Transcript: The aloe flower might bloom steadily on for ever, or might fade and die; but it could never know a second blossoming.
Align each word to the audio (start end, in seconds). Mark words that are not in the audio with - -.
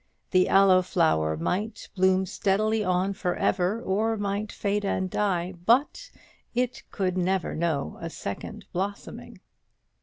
The 0.31 0.49
aloe 0.49 0.81
flower 0.81 1.37
might 1.37 1.87
bloom 1.93 2.25
steadily 2.25 2.83
on 2.83 3.13
for 3.13 3.35
ever, 3.35 3.79
or 3.79 4.17
might 4.17 4.51
fade 4.51 4.83
and 4.83 5.07
die; 5.07 5.53
but 5.67 6.09
it 6.55 6.81
could 6.89 7.19
never 7.19 7.53
know 7.53 7.99
a 8.01 8.09
second 8.09 8.65
blossoming. 8.73 9.41